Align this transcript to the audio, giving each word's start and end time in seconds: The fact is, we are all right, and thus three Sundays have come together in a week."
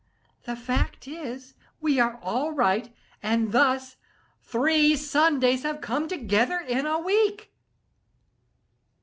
The 0.45 0.55
fact 0.55 1.07
is, 1.07 1.53
we 1.79 1.99
are 1.99 2.17
all 2.23 2.53
right, 2.53 2.91
and 3.21 3.51
thus 3.51 3.97
three 4.41 4.95
Sundays 4.95 5.61
have 5.61 5.79
come 5.79 6.07
together 6.07 6.57
in 6.59 6.87
a 6.87 6.97
week." 6.97 7.53